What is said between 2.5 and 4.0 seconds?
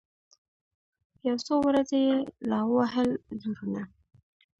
ووهل زورونه